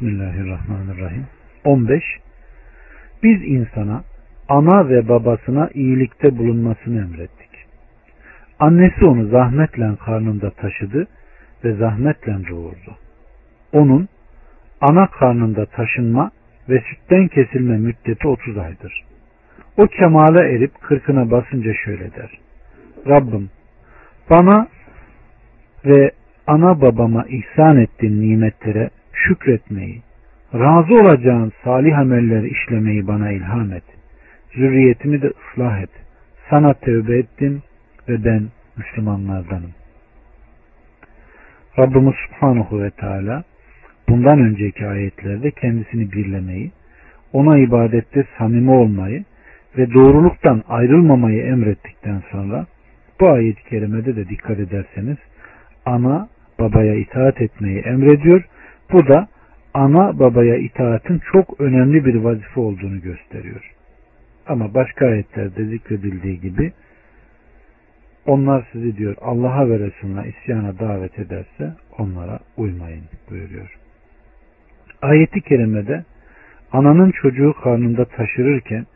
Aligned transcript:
Bismillahirrahmanirrahim. 0.00 1.26
15. 1.64 2.02
Biz 3.22 3.42
insana 3.42 4.04
ana 4.48 4.88
ve 4.88 5.08
babasına 5.08 5.70
iyilikte 5.74 6.38
bulunmasını 6.38 7.00
emrettik. 7.00 7.50
Annesi 8.58 9.04
onu 9.04 9.26
zahmetle 9.26 9.96
karnında 10.04 10.50
taşıdı 10.50 11.06
ve 11.64 11.72
zahmetle 11.72 12.48
doğurdu. 12.48 12.96
Onun 13.72 14.08
ana 14.80 15.06
karnında 15.06 15.66
taşınma 15.66 16.30
ve 16.68 16.82
sütten 16.90 17.28
kesilme 17.28 17.78
müddeti 17.78 18.28
30 18.28 18.58
aydır. 18.58 19.04
O 19.76 19.86
kemale 19.86 20.54
erip 20.54 20.80
kırkına 20.80 21.30
basınca 21.30 21.74
şöyle 21.84 22.14
der. 22.14 22.38
Rabbim 23.06 23.50
bana 24.30 24.68
ve 25.84 26.10
ana 26.46 26.80
babama 26.80 27.24
ihsan 27.28 27.76
ettiğin 27.76 28.20
nimetlere 28.20 28.90
şükretmeyi, 29.28 30.02
razı 30.54 30.94
olacağın 30.94 31.52
salih 31.64 31.98
amelleri 31.98 32.48
işlemeyi 32.48 33.06
bana 33.06 33.30
ilham 33.30 33.72
et. 33.72 33.84
Zürriyetimi 34.54 35.22
de 35.22 35.26
ıslah 35.26 35.82
et. 35.82 35.90
Sana 36.50 36.74
tövbe 36.74 37.18
ettim 37.18 37.62
ve 38.08 38.24
ben 38.24 38.48
Müslümanlardanım. 38.76 39.70
Rabbimiz 41.78 42.14
Subhanahu 42.14 42.82
ve 42.82 42.90
Teala 42.90 43.44
bundan 44.08 44.40
önceki 44.40 44.86
ayetlerde 44.86 45.50
kendisini 45.50 46.12
birlemeyi, 46.12 46.70
ona 47.32 47.58
ibadette 47.58 48.24
samimi 48.38 48.70
olmayı 48.70 49.24
ve 49.78 49.94
doğruluktan 49.94 50.62
ayrılmamayı 50.68 51.42
emrettikten 51.42 52.22
sonra 52.30 52.66
bu 53.20 53.30
ayet-i 53.30 53.64
kerimede 53.64 54.16
de 54.16 54.28
dikkat 54.28 54.58
ederseniz 54.58 55.16
ana 55.86 56.28
babaya 56.58 56.94
itaat 56.94 57.40
etmeyi 57.40 57.78
emrediyor. 57.78 58.44
Bu 58.92 59.08
da 59.08 59.28
ana 59.74 60.18
babaya 60.18 60.56
itaatin 60.56 61.20
çok 61.32 61.60
önemli 61.60 62.04
bir 62.04 62.14
vazife 62.14 62.60
olduğunu 62.60 63.00
gösteriyor. 63.00 63.74
Ama 64.46 64.74
başka 64.74 65.06
ayetlerde 65.06 65.64
zikredildiği 65.64 66.40
gibi 66.40 66.72
onlar 68.26 68.68
sizi 68.72 68.96
diyor 68.96 69.16
Allah'a 69.20 69.68
ve 69.68 69.78
Resulüne 69.78 70.28
isyana 70.28 70.78
davet 70.78 71.18
ederse 71.18 71.74
onlara 71.98 72.38
uymayın 72.56 73.04
buyuruyor. 73.30 73.76
Ayeti 75.02 75.40
kerimede 75.40 76.04
ananın 76.72 77.10
çocuğu 77.10 77.54
karnında 77.62 78.04
taşırırken, 78.04 78.86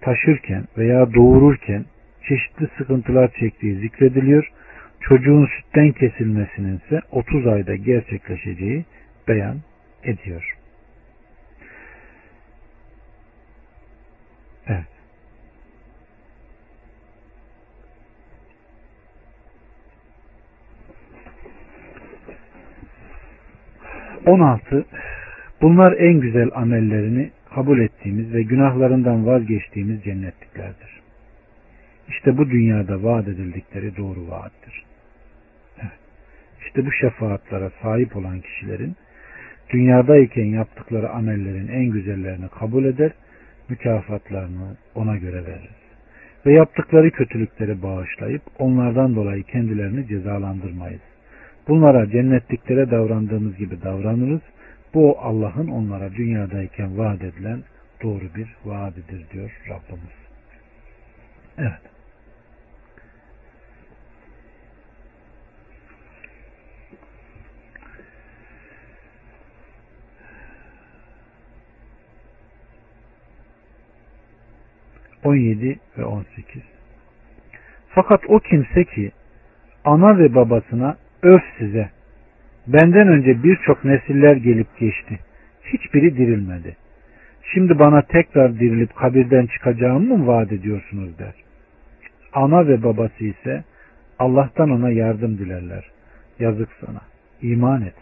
taşırken 0.00 0.64
veya 0.78 1.14
doğururken 1.14 1.84
çeşitli 2.28 2.68
sıkıntılar 2.78 3.30
çektiği 3.40 3.74
zikrediliyor. 3.74 4.50
Çocuğun 5.00 5.46
sütten 5.46 5.92
kesilmesinin 5.92 6.76
ise 6.76 7.00
30 7.10 7.46
ayda 7.46 7.74
gerçekleşeceği 7.76 8.84
beyan 9.28 9.60
ediyor. 10.04 10.56
Evet. 14.66 14.94
16. 24.26 24.86
Bunlar 25.62 25.92
en 25.92 26.20
güzel 26.20 26.50
amellerini 26.54 27.30
kabul 27.54 27.80
ettiğimiz 27.80 28.34
ve 28.34 28.42
günahlarından 28.42 29.26
vazgeçtiğimiz 29.26 30.02
cennetliklerdir. 30.04 31.00
İşte 32.08 32.38
bu 32.38 32.50
dünyada 32.50 33.02
vaat 33.02 33.28
edildikleri 33.28 33.96
doğru 33.96 34.30
vaattir. 34.30 34.84
Evet. 35.78 35.98
İşte 36.66 36.86
bu 36.86 36.92
şefaatlara 36.92 37.70
sahip 37.82 38.16
olan 38.16 38.40
kişilerin 38.40 38.96
dünyadayken 39.70 40.44
yaptıkları 40.44 41.10
amellerin 41.10 41.68
en 41.68 41.84
güzellerini 41.84 42.48
kabul 42.48 42.84
eder, 42.84 43.12
mükafatlarını 43.68 44.76
ona 44.94 45.16
göre 45.16 45.46
veririz. 45.46 45.84
Ve 46.46 46.52
yaptıkları 46.52 47.10
kötülükleri 47.10 47.82
bağışlayıp 47.82 48.42
onlardan 48.58 49.16
dolayı 49.16 49.42
kendilerini 49.42 50.08
cezalandırmayız. 50.08 51.00
Bunlara 51.68 52.10
cennetliklere 52.10 52.90
davrandığımız 52.90 53.56
gibi 53.56 53.82
davranırız. 53.82 54.40
Bu 54.94 55.18
Allah'ın 55.20 55.68
onlara 55.68 56.12
dünyadayken 56.12 56.98
vaat 56.98 57.22
edilen 57.22 57.62
doğru 58.02 58.24
bir 58.36 58.56
vaadidir 58.64 59.30
diyor 59.32 59.60
Rabbimiz. 59.68 60.14
Evet. 61.58 61.93
On 75.24 75.34
yedi 75.34 75.78
ve 75.98 76.04
on 76.04 76.24
sekiz. 76.36 76.62
Fakat 77.88 78.20
o 78.28 78.38
kimse 78.38 78.84
ki 78.84 79.12
ana 79.84 80.18
ve 80.18 80.34
babasına 80.34 80.96
Öf 81.22 81.42
size. 81.58 81.90
Benden 82.66 83.08
önce 83.08 83.42
birçok 83.42 83.84
nesiller 83.84 84.36
gelip 84.36 84.78
geçti. 84.78 85.18
Hiçbiri 85.64 86.16
dirilmedi. 86.16 86.76
Şimdi 87.42 87.78
bana 87.78 88.02
tekrar 88.02 88.54
dirilip 88.54 88.96
kabirden 88.96 89.46
çıkacağımı 89.46 90.16
mı 90.16 90.26
vaat 90.26 90.52
ediyorsunuz 90.52 91.18
der. 91.18 91.34
Ana 92.32 92.68
ve 92.68 92.82
babası 92.82 93.24
ise 93.24 93.64
Allah'tan 94.18 94.70
ona 94.70 94.90
yardım 94.90 95.38
dilerler. 95.38 95.84
Yazık 96.38 96.68
sana. 96.86 97.00
İman 97.42 97.82
et. 97.82 97.94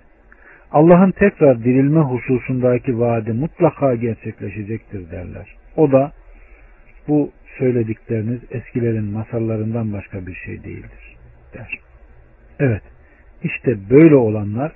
Allah'ın 0.72 1.10
tekrar 1.10 1.65
dirilme 1.65 2.00
hususundaki 2.00 2.99
vaadi 2.99 3.33
mutlaka 3.33 3.94
gerçekleşecektir 3.94 5.10
derler. 5.10 5.56
O 5.77 5.93
da 5.93 6.12
bu 7.09 7.33
söyledikleriniz 7.59 8.41
eskilerin 8.51 9.05
masallarından 9.05 9.93
başka 9.93 10.27
bir 10.27 10.35
şey 10.35 10.65
değildir 10.65 11.17
der. 11.55 11.81
Evet. 12.61 12.83
İşte 13.43 13.91
böyle 13.91 14.15
olanlar 14.15 14.73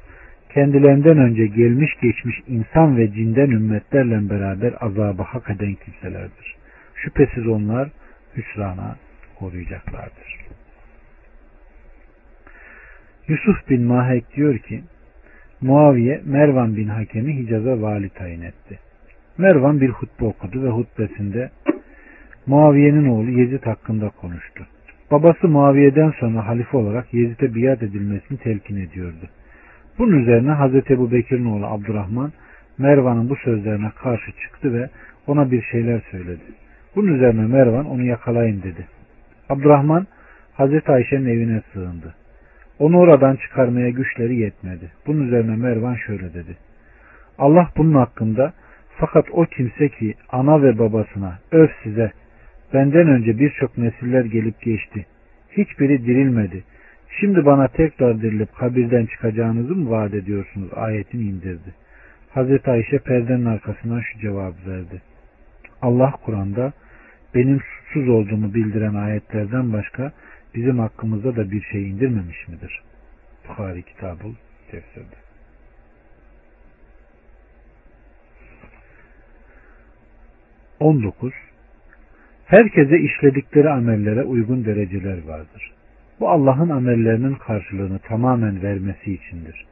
kendilerinden 0.55 1.19
önce 1.19 1.47
gelmiş 1.47 1.91
geçmiş 2.03 2.37
insan 2.47 2.97
ve 2.97 3.13
cinden 3.13 3.51
ümmetlerle 3.51 4.31
beraber 4.31 4.75
azabı 4.81 5.23
hak 5.23 5.51
eden 5.51 5.75
kimselerdir. 5.75 6.57
Şüphesiz 6.95 7.47
onlar 7.47 7.89
hüsrana 8.37 8.97
koruyacaklardır. 9.39 10.37
Yusuf 13.29 13.71
bin 13.71 13.83
Mahek 13.83 14.37
diyor 14.37 14.59
ki 14.59 14.83
Muaviye 15.61 16.23
Mervan 16.25 16.77
bin 16.77 16.89
Hakem'i 16.89 17.37
Hicaz'a 17.37 17.83
vali 17.83 18.09
tayin 18.09 18.43
etti. 18.43 18.79
Mervan 19.39 19.81
bir 19.81 19.89
hutbe 19.89 20.25
okudu 20.25 20.63
ve 20.65 20.69
hutbesinde 20.69 21.51
Muaviye'nin 22.47 23.09
oğlu 23.09 23.31
Yezid 23.31 23.67
hakkında 23.67 24.09
konuştu. 24.09 24.67
Babası 25.11 25.49
Muaviye'den 25.49 26.11
sonra 26.21 26.47
halife 26.47 26.77
olarak 26.77 27.15
Yezid'e 27.15 27.55
biat 27.55 27.83
edilmesini 27.83 28.39
telkin 28.39 28.77
ediyordu. 28.77 29.29
Bunun 29.99 30.19
üzerine 30.19 30.51
Hazreti 30.51 30.93
Ebu 30.93 31.12
Bekir'in 31.12 31.45
oğlu 31.45 31.67
Abdurrahman 31.67 32.33
Mervan'ın 32.79 33.29
bu 33.29 33.37
sözlerine 33.37 33.91
karşı 34.03 34.33
çıktı 34.33 34.75
ve 34.75 34.89
ona 35.27 35.51
bir 35.51 35.62
şeyler 35.62 36.01
söyledi. 36.11 36.43
Bunun 36.97 37.15
üzerine 37.15 37.47
Mervan 37.47 37.87
onu 37.87 38.03
yakalayın 38.03 38.63
dedi. 38.63 38.87
Abdurrahman 39.49 40.07
Hazreti 40.55 40.93
Ayşe'nin 40.93 41.27
evine 41.27 41.63
sığındı. 41.73 42.15
Onu 42.78 42.99
oradan 42.99 43.37
çıkarmaya 43.37 43.91
güçleri 43.91 44.37
yetmedi. 44.37 44.91
Bunun 45.07 45.27
üzerine 45.27 45.57
Mervan 45.57 45.95
şöyle 45.95 46.34
dedi. 46.34 46.57
Allah 47.39 47.69
bunun 47.77 47.95
hakkında 47.95 48.53
fakat 48.97 49.27
o 49.33 49.45
kimse 49.45 49.89
ki 49.89 50.15
ana 50.31 50.63
ve 50.63 50.78
babasına 50.78 51.39
öf 51.53 51.71
size 51.83 52.13
Benden 52.75 53.09
önce 53.09 53.38
birçok 53.38 53.78
nesiller 53.78 54.25
gelip 54.25 54.60
geçti. 54.60 55.06
Hiçbiri 55.50 56.06
dirilmedi. 56.06 56.65
Şimdi 57.21 57.47
bana 57.47 57.69
tekrar 57.69 58.22
dirilip 58.22 58.54
kabirden 58.54 59.06
çıkacağınızı 59.06 59.75
mı 59.75 59.91
vaat 59.91 60.15
ediyorsunuz? 60.15 60.69
Ayetini 60.75 61.22
indirdi. 61.22 61.75
Hazreti 62.31 62.71
Ayşe 62.71 62.98
perdenin 62.98 63.45
arkasından 63.45 64.01
şu 64.01 64.18
cevabı 64.18 64.57
verdi. 64.66 65.03
Allah 65.83 66.10
Kur'an'da 66.24 66.72
benim 67.34 67.60
suçsuz 67.60 68.09
olduğumu 68.09 68.54
bildiren 68.54 68.95
ayetlerden 68.95 69.72
başka 69.72 70.12
bizim 70.54 70.78
hakkımızda 70.78 71.36
da 71.36 71.51
bir 71.51 71.62
şey 71.62 71.91
indirmemiş 71.91 72.48
midir? 72.48 72.83
Bukhari 73.48 73.83
kitabı 73.83 74.28
tefsirde. 74.71 75.16
19. 80.80 81.33
Herkese 82.47 82.98
işledikleri 82.98 83.71
amellere 83.71 84.22
uygun 84.22 84.65
dereceler 84.65 85.25
vardır. 85.27 85.72
Bu 86.21 86.31
Allah'ın 86.31 86.69
amellerinin 86.69 87.34
karşılığını 87.34 87.98
tamamen 87.98 88.63
vermesi 88.63 89.13
içindir. 89.13 89.66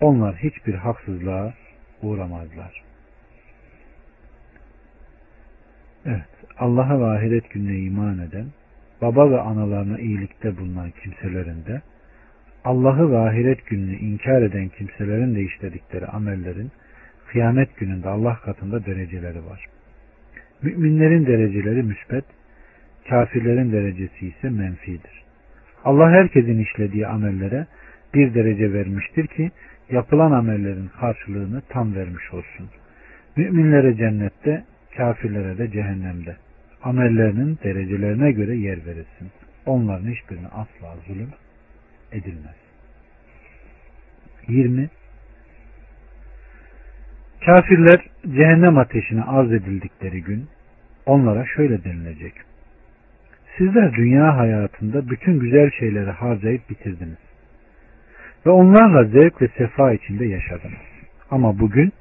Onlar 0.00 0.36
hiçbir 0.36 0.74
haksızlığa 0.74 1.54
uğramazlar. 2.02 2.82
Evet, 6.06 6.28
Allah'a 6.58 7.00
ve 7.00 7.04
ahiret 7.04 7.50
gününe 7.50 7.78
iman 7.78 8.18
eden, 8.18 8.46
baba 9.02 9.30
ve 9.30 9.40
analarına 9.40 9.98
iyilikte 9.98 10.56
bulunan 10.58 10.90
kimselerin 10.90 11.64
de, 11.64 11.82
Allah'ı 12.64 13.10
ve 13.10 13.18
ahiret 13.18 13.66
gününü 13.66 13.96
inkar 13.96 14.42
eden 14.42 14.68
kimselerin 14.68 15.34
de 15.34 15.42
işledikleri 15.42 16.06
amellerin 16.06 16.70
kıyamet 17.26 17.76
gününde 17.76 18.08
Allah 18.08 18.34
katında 18.34 18.86
dereceleri 18.86 19.46
var. 19.46 19.66
Müminlerin 20.62 21.26
dereceleri 21.26 21.82
müsbet, 21.82 22.24
kafirlerin 23.08 23.72
derecesi 23.72 24.26
ise 24.26 24.50
menfidir. 24.50 25.22
Allah 25.84 26.10
herkesin 26.10 26.58
işlediği 26.58 27.06
amellere 27.06 27.66
bir 28.14 28.34
derece 28.34 28.72
vermiştir 28.72 29.26
ki 29.26 29.50
yapılan 29.90 30.32
amellerin 30.32 30.88
karşılığını 31.00 31.62
tam 31.68 31.94
vermiş 31.94 32.32
olsun. 32.32 32.68
Müminlere 33.36 33.96
cennette, 33.96 34.64
kafirlere 34.96 35.58
de 35.58 35.70
cehennemde. 35.70 36.36
Amellerinin 36.82 37.58
derecelerine 37.64 38.32
göre 38.32 38.56
yer 38.56 38.86
verilsin. 38.86 39.30
Onların 39.66 40.10
hiçbirine 40.10 40.46
asla 40.46 40.96
zulüm 41.06 41.30
edilmez. 42.12 42.56
20. 44.48 44.88
Kafirler 47.44 48.00
cehennem 48.36 48.78
ateşine 48.78 49.22
arz 49.22 49.52
edildikleri 49.52 50.22
gün 50.22 50.48
onlara 51.06 51.46
şöyle 51.46 51.84
denilecek. 51.84 52.34
Sizler 53.58 53.94
dünya 53.94 54.36
hayatında 54.36 55.10
bütün 55.10 55.40
güzel 55.40 55.70
şeyleri 55.78 56.10
harcayıp 56.10 56.70
bitirdiniz. 56.70 57.18
Ve 58.46 58.50
onlarla 58.50 59.04
zevk 59.04 59.42
ve 59.42 59.48
sefa 59.48 59.92
içinde 59.92 60.24
yaşadınız. 60.24 60.80
Ama 61.30 61.58
bugün 61.58 61.92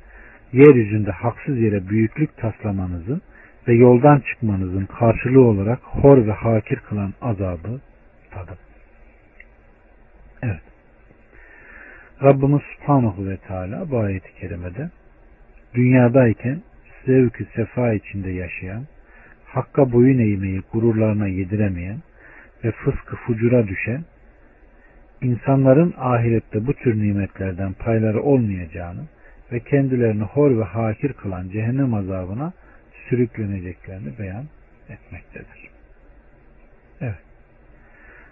yeryüzünde 0.54 1.12
haksız 1.12 1.60
yere 1.60 1.90
büyüklük 1.90 2.38
taslamanızın 2.38 3.22
ve 3.68 3.74
yoldan 3.74 4.20
çıkmanızın 4.20 4.86
karşılığı 4.86 5.44
olarak 5.44 5.80
hor 5.84 6.28
ve 6.28 6.32
hakir 6.32 6.80
kılan 6.80 7.14
azabı 7.22 7.82
tadın. 8.32 8.58
Evet. 10.44 10.62
Rabbimiz 12.24 12.62
Subhanahu 12.62 13.30
ve 13.30 13.38
Teala 13.38 13.92
bu 13.92 14.00
ayeti 14.00 14.34
kerimede 14.40 14.90
dünyadayken 15.74 16.62
zevkü 17.06 17.46
sefa 17.56 17.94
içinde 17.94 18.30
yaşayan, 18.30 18.84
hakka 19.46 19.92
boyun 19.92 20.20
eğmeyi 20.20 20.62
gururlarına 20.74 21.28
yediremeyen 21.28 21.98
ve 22.64 22.72
fıskı 22.72 23.16
fucura 23.16 23.68
düşen, 23.68 24.04
insanların 25.22 25.94
ahirette 25.98 26.68
bu 26.68 26.74
tür 26.74 27.04
nimetlerden 27.04 27.74
payları 27.74 28.22
olmayacağını 28.22 29.02
ve 29.52 29.60
kendilerini 29.60 30.24
hor 30.24 30.58
ve 30.58 30.64
hakir 30.64 31.14
kılan 31.14 31.50
cehennem 31.50 31.94
azabına 31.94 32.54
sürükleneceklerini 33.10 34.20
beyan 34.20 34.46
etmektedir. 34.90 35.70
Evet. 37.02 37.16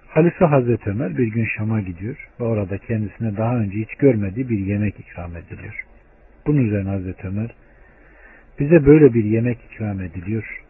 Halife 0.08 0.46
Hazreti 0.46 0.90
Ömer 0.90 1.18
bir 1.18 1.28
gün 1.28 1.46
Şam'a 1.46 1.82
gidiyor 1.82 2.30
ve 2.40 2.44
orada 2.44 2.78
kendisine 2.78 3.38
daha 3.38 3.58
önce 3.58 3.78
hiç 3.78 3.96
görmediği 3.96 4.50
bir 4.50 4.60
yemek 4.60 5.00
ikram 5.00 5.36
ediliyor. 5.36 5.87
Bunun 6.48 6.66
üzerine 6.66 6.90
Hazreti 6.90 7.28
Ömer 7.28 7.50
bize 8.60 8.86
böyle 8.86 9.14
bir 9.14 9.24
yemek 9.24 9.58
ikram 9.72 10.02
ediliyor. 10.02 10.64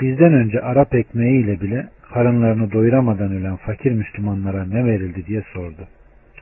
Bizden 0.00 0.32
önce 0.32 0.60
Arap 0.60 0.94
ekmeğiyle 0.94 1.60
bile 1.60 1.88
karınlarını 2.12 2.72
doyuramadan 2.72 3.32
ölen 3.32 3.56
fakir 3.56 3.92
Müslümanlara 3.92 4.64
ne 4.64 4.84
verildi 4.84 5.26
diye 5.26 5.42
sordu. 5.52 5.88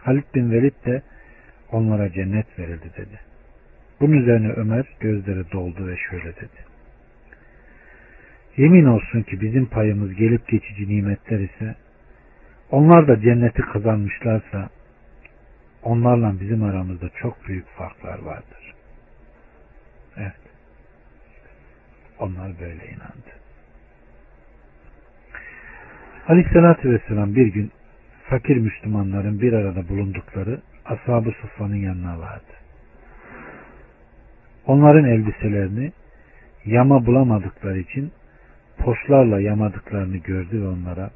Halid 0.00 0.24
bin 0.34 0.50
Velid 0.50 0.86
de 0.86 1.02
onlara 1.72 2.12
cennet 2.12 2.58
verildi 2.58 2.90
dedi. 2.96 3.20
Bunun 4.00 4.12
üzerine 4.12 4.52
Ömer 4.52 4.86
gözleri 5.00 5.52
doldu 5.52 5.86
ve 5.88 5.96
şöyle 6.10 6.36
dedi. 6.36 6.66
Yemin 8.56 8.84
olsun 8.84 9.22
ki 9.22 9.40
bizim 9.40 9.66
payımız 9.66 10.14
gelip 10.14 10.48
geçici 10.48 10.88
nimetler 10.88 11.38
ise 11.38 11.74
onlar 12.70 13.08
da 13.08 13.20
cenneti 13.20 13.62
kazanmışlarsa 13.62 14.68
onlarla 15.82 16.40
bizim 16.40 16.62
aramızda 16.62 17.08
çok 17.08 17.48
büyük 17.48 17.66
farklar 17.66 18.18
vardır. 18.18 18.65
Evet. 20.16 20.32
Onlar 22.18 22.52
böyle 22.60 22.86
inandı. 22.86 23.30
Aleyhissalatü 26.28 26.90
Vesselam 26.90 27.34
bir 27.34 27.46
gün 27.46 27.70
fakir 28.28 28.56
Müslümanların 28.56 29.40
bir 29.40 29.52
arada 29.52 29.88
bulundukları 29.88 30.60
Ashab-ı 30.84 31.30
Suffa'nın 31.30 31.76
yanına 31.76 32.18
vardı. 32.18 32.52
Onların 34.66 35.04
elbiselerini 35.04 35.92
yama 36.64 37.06
bulamadıkları 37.06 37.78
için 37.78 38.12
poşlarla 38.78 39.40
yamadıklarını 39.40 40.16
gördü 40.16 40.62
ve 40.62 40.68
onlara 40.68 41.10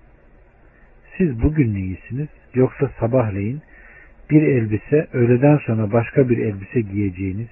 siz 1.19 1.43
bugün 1.43 1.75
ne 1.75 1.81
iyisiniz 1.81 2.29
yoksa 2.55 2.91
sabahleyin 3.01 3.63
bir 4.31 4.43
elbise 4.43 5.07
öğleden 5.13 5.57
sonra 5.67 5.93
başka 5.93 6.29
bir 6.29 6.39
elbise 6.39 6.81
giyeceğiniz 6.81 7.49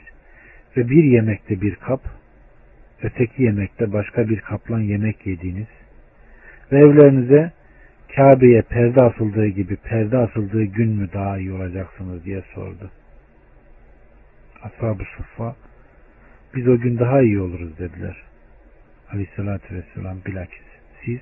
ve 0.78 0.88
bir 0.88 1.04
yemekte 1.04 1.60
bir 1.60 1.74
kap 1.74 2.00
öteki 3.02 3.42
yemekte 3.42 3.92
başka 3.92 4.28
bir 4.28 4.40
kaplan 4.40 4.80
yemek 4.80 5.26
yediğiniz 5.26 5.66
ve 6.72 6.78
evlerinize 6.78 7.52
Kabe'ye 8.16 8.62
perde 8.62 9.02
asıldığı 9.02 9.46
gibi 9.46 9.76
perde 9.76 10.18
asıldığı 10.18 10.64
gün 10.64 10.88
mü 10.88 11.08
daha 11.12 11.38
iyi 11.38 11.52
olacaksınız 11.52 12.24
diye 12.24 12.42
sordu. 12.54 12.90
Ashab-ı 14.62 15.04
Suffa 15.16 15.56
biz 16.54 16.68
o 16.68 16.78
gün 16.78 16.98
daha 16.98 17.22
iyi 17.22 17.40
oluruz 17.40 17.78
dediler. 17.78 18.16
Aleyhissalatü 19.12 19.74
vesselam 19.74 20.18
bilakis 20.26 20.66
siz 21.04 21.20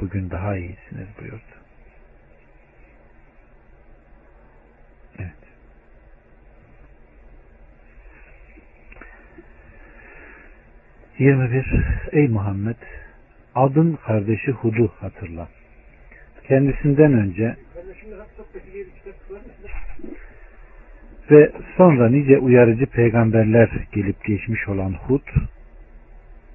bugün 0.00 0.30
daha 0.30 0.56
iyisiniz 0.56 1.08
buyurdu. 1.20 1.57
21. 11.18 11.64
Ey 12.12 12.28
Muhammed! 12.28 12.76
Adın 13.54 13.98
kardeşi 14.06 14.50
Hud'u 14.50 14.88
hatırla. 15.00 15.48
Kendisinden 16.48 17.12
önce 17.12 17.56
ve 21.30 21.52
sonra 21.76 22.08
nice 22.08 22.38
uyarıcı 22.38 22.86
peygamberler 22.86 23.70
gelip 23.92 24.24
geçmiş 24.24 24.68
olan 24.68 24.92
Hud, 24.92 25.26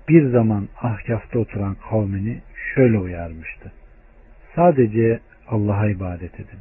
bir 0.10 0.30
zaman 0.30 0.68
ahkafta 0.82 1.40
oturan 1.40 1.76
kavmini 1.90 2.42
şöyle 2.76 2.98
uyarmıştı. 2.98 3.72
Sadece 4.56 5.20
Allah'a 5.48 5.90
ibadet 5.90 6.36
edin. 6.36 6.60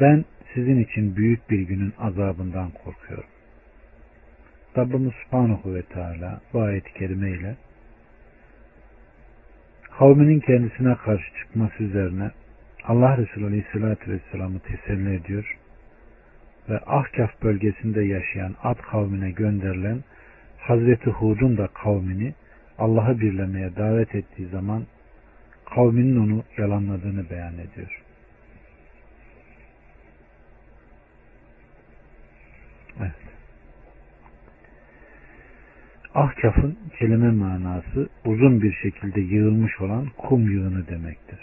Ben 0.00 0.24
sizin 0.54 0.78
için 0.78 1.16
büyük 1.16 1.50
bir 1.50 1.60
günün 1.60 1.92
azabından 1.98 2.70
korkuyorum. 2.70 3.31
Rabbimiz 4.76 5.12
Subhanahu 5.24 5.74
ve 5.74 5.82
Teala 5.82 6.40
bu 6.52 6.60
ayet-i 6.60 6.92
kerime 6.94 7.30
ile 7.30 7.56
kavminin 9.98 10.40
kendisine 10.40 10.94
karşı 10.94 11.34
çıkması 11.40 11.82
üzerine 11.82 12.30
Allah 12.84 13.16
Resulü 13.16 13.46
Aleyhisselatü 13.46 14.12
Vesselam'ı 14.12 14.58
teselli 14.58 15.14
ediyor 15.14 15.58
ve 16.68 16.78
Ahkaf 16.86 17.42
bölgesinde 17.42 18.02
yaşayan 18.02 18.54
Ad 18.62 18.78
kavmine 18.78 19.30
gönderilen 19.30 20.04
Hazreti 20.58 21.10
Hud'un 21.10 21.58
da 21.58 21.66
kavmini 21.66 22.34
Allah'ı 22.78 23.20
birlemeye 23.20 23.76
davet 23.76 24.14
ettiği 24.14 24.48
zaman 24.48 24.86
kavminin 25.64 26.16
onu 26.16 26.44
yalanladığını 26.58 27.30
beyan 27.30 27.54
ediyor. 27.54 28.02
Evet. 33.00 33.31
Ahkaf'ın 36.14 36.78
kelime 36.98 37.30
manası 37.30 38.08
uzun 38.24 38.62
bir 38.62 38.72
şekilde 38.72 39.20
yığılmış 39.20 39.80
olan 39.80 40.08
kum 40.18 40.50
yığını 40.50 40.88
demektir. 40.88 41.38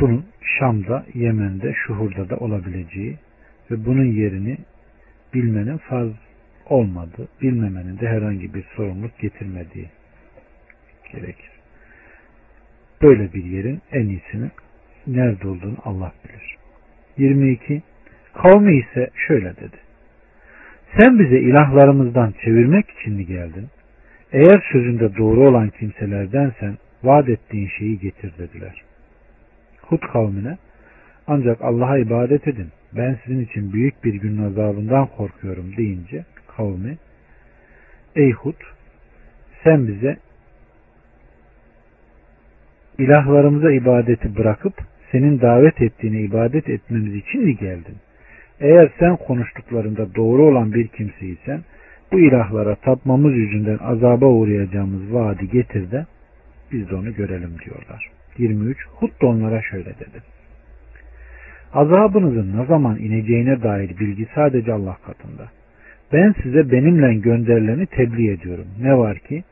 Bunun 0.00 0.26
Şam'da, 0.58 1.06
Yemen'de, 1.14 1.74
Şuhur'da 1.74 2.30
da 2.30 2.36
olabileceği 2.36 3.18
ve 3.70 3.86
bunun 3.86 4.04
yerini 4.04 4.58
bilmenin 5.34 5.78
farz 5.78 6.12
olmadı, 6.66 7.28
bilmemenin 7.42 7.98
de 7.98 8.08
herhangi 8.08 8.54
bir 8.54 8.64
sorumluluk 8.76 9.18
getirmediği 9.18 9.88
gerekir. 11.12 11.50
Böyle 13.02 13.32
bir 13.32 13.44
yerin 13.44 13.82
en 13.92 14.06
iyisini 14.06 14.50
nerede 15.06 15.48
olduğunu 15.48 15.76
Allah 15.84 16.12
bilir. 16.24 16.61
22. 17.18 17.82
Kavmi 18.34 18.76
ise 18.76 19.10
şöyle 19.26 19.56
dedi. 19.56 19.76
Sen 20.98 21.18
bize 21.18 21.38
ilahlarımızdan 21.38 22.34
çevirmek 22.44 22.90
için 22.90 23.14
mi 23.14 23.26
geldin? 23.26 23.68
Eğer 24.32 24.68
sözünde 24.72 25.16
doğru 25.16 25.48
olan 25.48 25.70
kimselerdensen 25.70 26.78
vaat 27.02 27.28
ettiğin 27.28 27.68
şeyi 27.78 27.98
getir 27.98 28.32
dediler. 28.38 28.82
Hud 29.82 30.00
kavmine 30.12 30.58
ancak 31.26 31.62
Allah'a 31.62 31.98
ibadet 31.98 32.48
edin. 32.48 32.68
Ben 32.92 33.18
sizin 33.24 33.40
için 33.40 33.72
büyük 33.72 34.04
bir 34.04 34.14
günün 34.14 34.44
azabından 34.44 35.06
korkuyorum 35.06 35.76
deyince 35.76 36.24
kavmi 36.56 36.98
Ey 38.16 38.32
Hud 38.32 38.60
sen 39.64 39.88
bize 39.88 40.16
ilahlarımıza 42.98 43.72
ibadeti 43.72 44.36
bırakıp 44.36 44.74
senin 45.12 45.40
davet 45.40 45.82
ettiğine 45.82 46.20
ibadet 46.20 46.68
etmemiz 46.68 47.14
için 47.14 47.44
mi 47.44 47.56
geldin? 47.56 47.96
Eğer 48.60 48.90
sen 48.98 49.16
konuştuklarında 49.16 50.14
doğru 50.14 50.42
olan 50.42 50.74
bir 50.74 50.88
kimseysen 50.88 51.60
bu 52.12 52.20
ilahlara 52.20 52.74
tapmamız 52.74 53.34
yüzünden 53.34 53.78
azaba 53.78 54.26
uğrayacağımız 54.26 55.14
vaadi 55.14 55.50
getir 55.50 55.90
de 55.90 56.06
biz 56.72 56.90
de 56.90 56.94
onu 56.94 57.14
görelim 57.14 57.54
diyorlar. 57.64 58.10
23. 58.38 58.86
Hud 58.86 59.22
da 59.22 59.26
onlara 59.26 59.62
şöyle 59.62 59.84
dedi. 59.90 60.22
Azabınızın 61.72 62.58
ne 62.58 62.66
zaman 62.66 62.98
ineceğine 62.98 63.62
dair 63.62 63.98
bilgi 63.98 64.26
sadece 64.34 64.72
Allah 64.72 64.96
katında. 65.06 65.48
Ben 66.12 66.34
size 66.42 66.72
benimle 66.72 67.14
gönderileni 67.14 67.86
tebliğ 67.86 68.30
ediyorum. 68.30 68.66
Ne 68.82 68.98
var 68.98 69.18
ki 69.18 69.44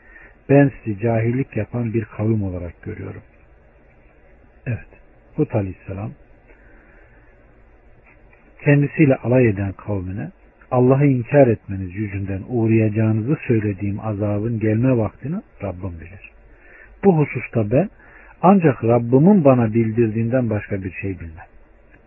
ben 0.49 0.71
sizi 0.85 1.00
cahillik 1.00 1.57
yapan 1.57 1.95
bir 1.95 2.05
kavim 2.05 2.43
olarak 2.43 2.83
görüyorum. 2.83 3.23
Hud 5.37 5.50
aleyhisselam 5.54 6.10
kendisiyle 8.64 9.16
alay 9.16 9.49
eden 9.49 9.72
kavmine 9.72 10.30
Allah'ı 10.70 11.06
inkar 11.06 11.46
etmeniz 11.46 11.94
yüzünden 11.94 12.42
uğrayacağınızı 12.49 13.37
söylediğim 13.46 14.00
azabın 14.00 14.60
gelme 14.60 14.96
vaktini 14.96 15.37
Rabbim 15.62 16.00
bilir. 16.00 16.30
Bu 17.04 17.18
hususta 17.18 17.70
ben 17.70 17.88
ancak 18.42 18.84
Rabbimin 18.84 19.44
bana 19.44 19.75
bildirdiğinden 19.75 20.50
başka 20.50 20.82
bir 20.82 20.92
şey 20.92 21.10
bilmem. 21.10 21.46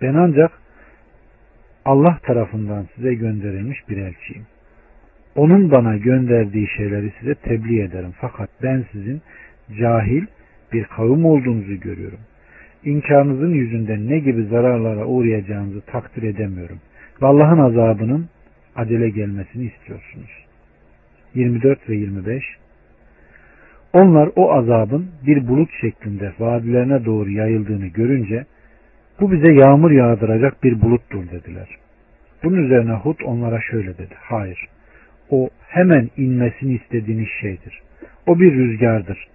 Ben 0.02 0.14
ancak 0.14 0.52
Allah 1.86 2.20
tarafından 2.24 2.88
size 2.96 3.14
gönderilmiş 3.14 3.90
bir 3.90 3.98
elçiyim. 3.98 4.46
Onun 5.36 5.72
bana 5.72 5.98
gönderdiği 5.98 6.68
şeyleri 6.68 7.14
size 7.20 7.36
tebliğ 7.36 7.82
ederim. 7.82 8.14
Fakat 8.22 8.50
ben 8.64 8.86
sizin 8.92 9.22
cahil 9.80 10.26
bir 10.74 10.84
kavim 10.84 11.26
olduğunuzu 11.26 11.80
görüyorum. 11.80 12.20
İnkarınızın 12.86 13.54
yüzünden 13.54 14.10
ne 14.10 14.20
gibi 14.20 14.44
zararlara 14.44 15.06
uğrayacağınızı 15.06 15.82
takdir 15.82 16.24
edemiyorum. 16.24 16.80
Ve 17.22 17.26
Allah'ın 17.26 17.60
azabının 17.60 18.30
acele 18.76 19.10
gelmesini 19.10 19.66
istiyorsunuz. 19.66 20.46
24 21.36 21.90
ve 21.90 21.96
25 21.96 22.44
Onlar 23.94 24.30
o 24.36 24.54
azabın 24.54 25.08
bir 25.28 25.48
bulut 25.48 25.70
şeklinde 25.82 26.32
vadilerine 26.40 27.06
doğru 27.06 27.30
yayıldığını 27.30 27.88
görünce 27.88 28.46
bu 29.20 29.32
bize 29.32 29.54
yağmur 29.54 29.92
yağdıracak 29.92 30.64
bir 30.64 30.82
buluttur 30.82 31.24
dediler. 31.32 31.68
Bunun 32.44 32.64
üzerine 32.64 32.92
Hud 32.92 33.20
onlara 33.26 33.62
şöyle 33.62 33.98
dedi. 33.98 34.16
Hayır. 34.20 34.68
O 35.30 35.50
hemen 35.68 36.10
inmesini 36.18 36.74
istediğiniz 36.74 37.28
şeydir. 37.42 37.82
O 38.28 38.40
bir 38.40 38.54
rüzgardır. 38.54 39.28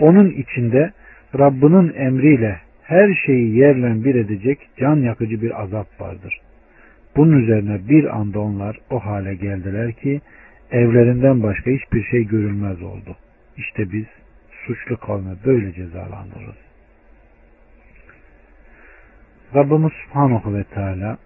Onun 0.00 0.30
içinde 0.30 0.92
Rabbinin 1.38 1.94
emriyle 1.94 2.58
her 2.88 3.14
şeyi 3.26 3.56
yerle 3.56 4.04
bir 4.04 4.14
edecek 4.14 4.58
can 4.76 4.96
yakıcı 4.96 5.42
bir 5.42 5.62
azap 5.62 6.00
vardır. 6.00 6.40
Bunun 7.16 7.42
üzerine 7.42 7.88
bir 7.88 8.16
anda 8.16 8.40
onlar 8.40 8.76
o 8.90 8.98
hale 8.98 9.34
geldiler 9.34 9.92
ki 9.92 10.20
evlerinden 10.70 11.42
başka 11.42 11.70
hiçbir 11.70 12.02
şey 12.02 12.24
görünmez 12.24 12.82
oldu. 12.82 13.16
İşte 13.56 13.92
biz 13.92 14.04
suçlu 14.66 14.96
kavme 14.96 15.30
böyle 15.44 15.72
cezalandırırız. 15.72 16.56
Rabbimiz 19.54 19.92
Subhanahu 19.92 20.54
ve 20.54 20.64
Teala 20.64 21.18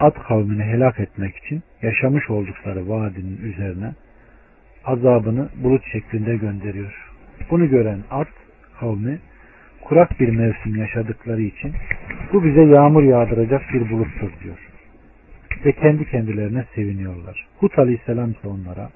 Ad 0.00 0.14
kavmini 0.28 0.62
helak 0.62 1.00
etmek 1.00 1.36
için 1.36 1.62
yaşamış 1.82 2.30
oldukları 2.30 2.88
vadinin 2.88 3.40
üzerine 3.42 3.94
azabını 4.84 5.48
bulut 5.62 5.82
şeklinde 5.92 6.36
gönderiyor. 6.36 7.10
Bunu 7.50 7.68
gören 7.68 7.98
Ad 8.10 8.28
kavmi 8.80 9.18
kurak 9.92 10.20
bir 10.20 10.28
mevsim 10.28 10.76
yaşadıkları 10.76 11.42
için 11.42 11.72
bu 12.32 12.44
bize 12.44 12.62
yağmur 12.62 13.02
yağdıracak 13.02 13.62
bir 13.72 13.90
buluttur 13.90 14.30
diyor. 14.42 14.58
Ve 15.64 15.72
kendi 15.72 16.10
kendilerine 16.10 16.64
seviniyorlar. 16.74 17.46
Hud 17.58 17.78
aleyhisselam 17.78 18.30
ise 18.30 18.48
onlara 18.48 18.90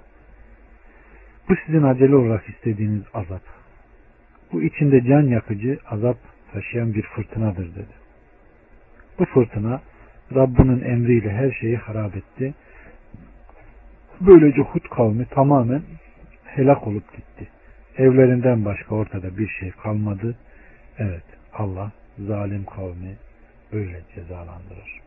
bu 1.48 1.54
sizin 1.66 1.82
acele 1.82 2.16
olarak 2.16 2.48
istediğiniz 2.48 3.02
azap. 3.14 3.42
Bu 4.52 4.62
içinde 4.62 5.04
can 5.04 5.22
yakıcı 5.22 5.78
azap 5.90 6.16
taşıyan 6.52 6.94
bir 6.94 7.02
fırtınadır 7.02 7.74
dedi. 7.74 7.94
Bu 9.18 9.24
fırtına 9.24 9.80
Rabbinin 10.34 10.84
emriyle 10.84 11.32
her 11.32 11.50
şeyi 11.50 11.76
harap 11.76 12.16
etti. 12.16 12.54
Böylece 14.20 14.62
Hud 14.62 14.88
kavmi 14.90 15.26
tamamen 15.26 15.82
helak 16.44 16.86
olup 16.86 17.16
gitti. 17.16 17.48
Evlerinden 17.98 18.64
başka 18.64 18.94
ortada 18.94 19.38
bir 19.38 19.48
şey 19.48 19.70
kalmadı. 19.70 20.36
Evet 20.98 21.24
Allah 21.52 21.92
zalim 22.18 22.64
kavmi 22.64 23.16
böyle 23.72 24.00
cezalandırır. 24.14 25.00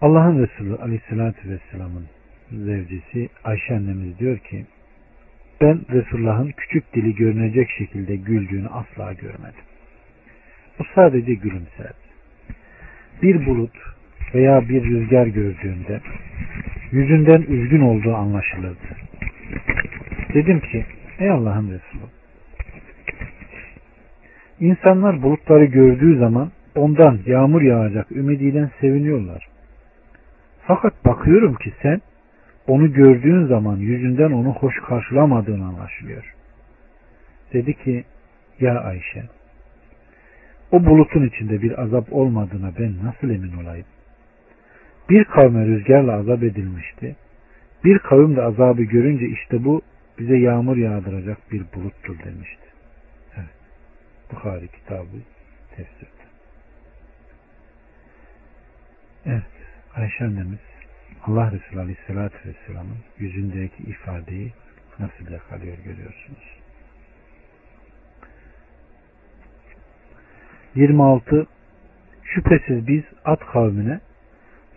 Allah'ın 0.00 0.42
Resulü 0.42 0.76
Aleyhisselatü 0.76 1.50
Vesselam'ın 1.50 2.06
zevcisi 2.50 3.28
Ayşe 3.44 3.74
annemiz 3.74 4.18
diyor 4.18 4.38
ki 4.38 4.66
ben 5.60 5.80
Resulullah'ın 5.90 6.52
küçük 6.56 6.94
dili 6.94 7.14
görünecek 7.14 7.70
şekilde 7.78 8.16
güldüğünü 8.16 8.68
asla 8.68 9.12
görmedim. 9.12 9.64
O 10.80 10.82
sadece 10.94 11.34
gülümserdi. 11.34 12.02
Bir 13.22 13.46
bulut 13.46 13.76
veya 14.34 14.68
bir 14.68 14.84
rüzgar 14.84 15.26
gördüğünde 15.26 16.00
yüzünden 16.92 17.42
üzgün 17.42 17.80
olduğu 17.80 18.14
anlaşılırdı. 18.14 18.96
Dedim 20.34 20.60
ki 20.60 20.84
ey 21.18 21.30
Allah'ın 21.30 21.66
Resulü 21.66 22.02
İnsanlar 24.60 25.22
bulutları 25.22 25.64
gördüğü 25.64 26.18
zaman 26.18 26.50
ondan 26.76 27.18
yağmur 27.26 27.62
yağacak 27.62 28.12
ümidiyle 28.12 28.70
seviniyorlar. 28.80 29.48
Fakat 30.66 31.04
bakıyorum 31.04 31.54
ki 31.54 31.72
sen 31.82 32.00
onu 32.66 32.92
gördüğün 32.92 33.46
zaman 33.46 33.76
yüzünden 33.76 34.30
onu 34.30 34.48
hoş 34.52 34.74
karşılamadığın 34.88 35.60
anlaşılıyor. 35.60 36.34
Dedi 37.52 37.74
ki 37.74 38.04
ya 38.60 38.80
Ayşe 38.80 39.22
o 40.72 40.84
bulutun 40.84 41.26
içinde 41.26 41.62
bir 41.62 41.82
azap 41.82 42.12
olmadığına 42.12 42.72
ben 42.78 42.94
nasıl 43.04 43.30
emin 43.30 43.52
olayım? 43.62 43.86
Bir 45.10 45.24
kavme 45.24 45.66
rüzgarla 45.66 46.12
azap 46.12 46.42
edilmişti. 46.42 47.16
Bir 47.84 47.98
kavim 47.98 48.36
de 48.36 48.42
azabı 48.42 48.82
görünce 48.82 49.26
işte 49.26 49.64
bu 49.64 49.82
bize 50.18 50.36
yağmur 50.36 50.76
yağdıracak 50.76 51.52
bir 51.52 51.64
buluttur 51.74 52.18
demişti. 52.24 52.66
Evet. 53.36 53.54
Bukhari 54.32 54.68
kitabı 54.68 55.16
tefsirde. 55.76 56.22
Evet. 59.26 59.42
Ayşe 59.94 60.24
annemiz 60.24 60.58
Allah 61.26 61.52
Resulü 61.52 61.80
Aleyhisselatü 61.80 62.48
Vesselam'ın 62.48 62.98
yüzündeki 63.18 63.82
ifadeyi 63.82 64.52
nasıl 64.98 65.32
yakalıyor 65.32 65.78
görüyorsunuz. 65.78 66.62
26 70.74 71.46
Şüphesiz 72.24 72.86
biz 72.86 73.02
at 73.24 73.40
kavmine 73.40 74.00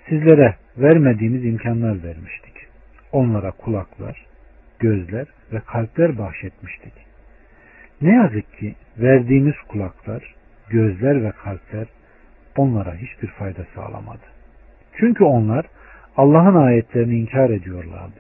sizlere 0.09 0.55
vermediğimiz 0.77 1.45
imkanlar 1.45 2.03
vermiştik. 2.03 2.53
Onlara 3.11 3.51
kulaklar, 3.51 4.25
gözler 4.79 5.27
ve 5.53 5.59
kalpler 5.59 6.17
bahşetmiştik. 6.17 6.93
Ne 8.01 8.15
yazık 8.15 8.57
ki 8.57 8.75
verdiğimiz 8.97 9.55
kulaklar, 9.67 10.35
gözler 10.69 11.23
ve 11.23 11.31
kalpler 11.31 11.87
onlara 12.57 12.95
hiçbir 12.95 13.27
fayda 13.27 13.65
sağlamadı. 13.75 14.25
Çünkü 14.97 15.23
onlar 15.23 15.65
Allah'ın 16.17 16.55
ayetlerini 16.55 17.19
inkar 17.19 17.49
ediyorlardı. 17.49 18.19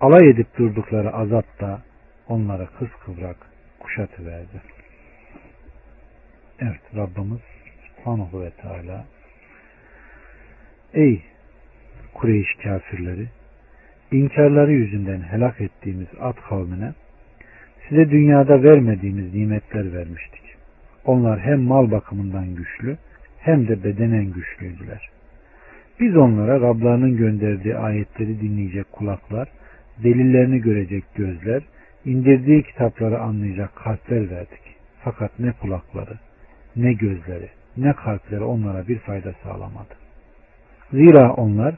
Alay 0.00 0.30
edip 0.30 0.58
durdukları 0.58 1.12
azap 1.12 1.60
da 1.60 1.82
onlara 2.28 2.66
kıskıvrak 2.66 3.36
kuşatıverdi. 3.80 4.62
Evet 6.60 6.80
Rabbimiz 6.96 7.40
Subhanahu 7.86 8.42
ve 8.42 8.50
Teala 8.50 9.04
Ey 10.94 11.22
Kureyş 12.14 12.48
kafirleri 12.62 13.28
inkarları 14.12 14.72
yüzünden 14.72 15.20
helak 15.20 15.60
ettiğimiz 15.60 16.06
at 16.20 16.36
kavmine 16.48 16.92
size 17.88 18.10
dünyada 18.10 18.62
vermediğimiz 18.62 19.34
nimetler 19.34 19.92
vermiştik. 19.92 20.42
Onlar 21.04 21.40
hem 21.40 21.60
mal 21.60 21.90
bakımından 21.90 22.54
güçlü 22.54 22.96
hem 23.38 23.68
de 23.68 23.84
bedenen 23.84 24.32
güçlüydüler. 24.32 25.10
Biz 26.00 26.16
onlara 26.16 26.60
Rablarının 26.60 27.16
gönderdiği 27.16 27.76
ayetleri 27.76 28.40
dinleyecek 28.40 28.92
kulaklar, 28.92 29.48
delillerini 30.02 30.60
görecek 30.60 31.04
gözler, 31.14 31.62
indirdiği 32.04 32.62
kitapları 32.62 33.20
anlayacak 33.20 33.76
kalpler 33.76 34.30
verdik. 34.30 34.76
Fakat 35.04 35.38
ne 35.38 35.52
kulakları, 35.52 36.14
ne 36.76 36.92
gözleri 36.92 37.48
ne 37.76 37.92
kalpleri 37.92 38.44
onlara 38.44 38.88
bir 38.88 38.98
fayda 38.98 39.32
sağlamadı. 39.42 39.94
Zira 40.92 41.32
onlar 41.32 41.74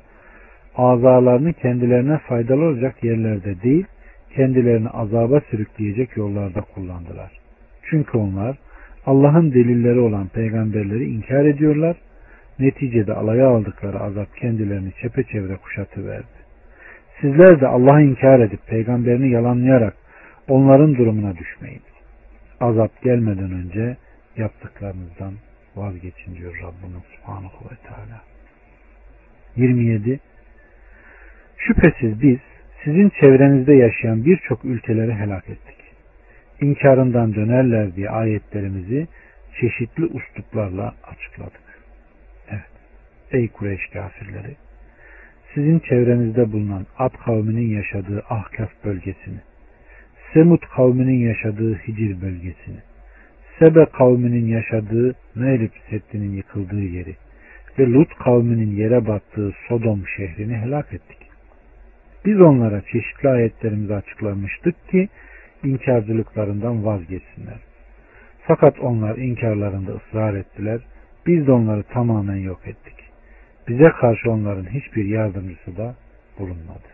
azalarını 0.78 1.52
kendilerine 1.52 2.18
faydalı 2.18 2.64
olacak 2.64 3.04
yerlerde 3.04 3.62
değil, 3.62 3.86
kendilerini 4.36 4.88
azaba 4.88 5.40
sürükleyecek 5.40 6.16
yollarda 6.16 6.60
kullandılar. 6.60 7.30
Çünkü 7.82 8.18
onlar 8.18 8.58
Allah'ın 9.06 9.52
delilleri 9.52 10.00
olan 10.00 10.28
peygamberleri 10.28 11.04
inkar 11.04 11.44
ediyorlar. 11.44 11.96
Neticede 12.58 13.14
alaya 13.14 13.48
aldıkları 13.48 14.00
azap 14.00 14.36
kendilerini 14.36 14.92
çepeçevre 15.02 15.56
kuşatıverdi. 15.56 16.38
Sizler 17.20 17.60
de 17.60 17.66
Allah'ı 17.66 18.02
inkar 18.02 18.40
edip 18.40 18.66
peygamberini 18.66 19.30
yalanlayarak 19.30 19.94
onların 20.48 20.94
durumuna 20.94 21.36
düşmeyin. 21.36 21.82
Azap 22.60 23.02
gelmeden 23.02 23.52
önce 23.52 23.96
yaptıklarınızdan 24.36 25.32
vazgeçin 25.76 26.36
diyor 26.36 26.54
Rabbimiz 26.62 27.02
Subhanahu 27.16 27.64
ve 27.70 27.76
Teala. 27.88 28.20
27. 29.56 30.20
Şüphesiz 31.58 32.22
biz 32.22 32.38
sizin 32.84 33.08
çevrenizde 33.20 33.74
yaşayan 33.74 34.24
birçok 34.24 34.64
ülkeleri 34.64 35.14
helak 35.14 35.48
ettik. 35.48 35.76
İnkarından 36.60 37.34
dönerler 37.34 37.96
diye 37.96 38.10
ayetlerimizi 38.10 39.06
çeşitli 39.60 40.04
usluplarla 40.04 40.94
açıkladık. 41.04 41.60
Evet. 42.50 42.62
Ey 43.32 43.48
Kureyş 43.48 43.86
kafirleri! 43.92 44.56
Sizin 45.54 45.78
çevrenizde 45.78 46.52
bulunan 46.52 46.86
Ad 46.98 47.12
kavminin 47.24 47.68
yaşadığı 47.76 48.22
Ahkaf 48.28 48.70
bölgesini, 48.84 49.40
Semut 50.34 50.68
kavminin 50.68 51.28
yaşadığı 51.28 51.74
Hicr 51.74 52.22
bölgesini, 52.22 52.78
Sebe 53.58 53.84
kavminin 53.84 54.46
yaşadığı 54.46 55.14
Merib 55.34 55.72
Seddi'nin 55.90 56.32
yıkıldığı 56.32 56.84
yeri 56.84 57.16
ve 57.78 57.86
Lut 57.86 58.14
kavminin 58.18 58.76
yere 58.76 59.06
battığı 59.06 59.52
Sodom 59.68 60.04
şehrini 60.16 60.56
helak 60.56 60.92
ettik. 60.92 61.27
Biz 62.28 62.40
onlara 62.40 62.80
çeşitli 62.80 63.28
ayetlerimizi 63.28 63.94
açıklamıştık 63.94 64.88
ki 64.88 65.08
inkarcılıklarından 65.64 66.84
vazgeçsinler. 66.84 67.58
Fakat 68.46 68.80
onlar 68.80 69.16
inkarlarında 69.16 69.92
ısrar 69.92 70.34
ettiler. 70.34 70.80
Biz 71.26 71.46
de 71.46 71.52
onları 71.52 71.82
tamamen 71.82 72.36
yok 72.36 72.60
ettik. 72.66 72.94
Bize 73.68 73.90
karşı 74.00 74.30
onların 74.30 74.64
hiçbir 74.64 75.04
yardımcısı 75.04 75.76
da 75.76 75.94
bulunmadı. 76.38 76.88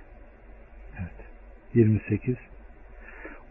Evet. 1.00 1.26
28. 1.74 2.36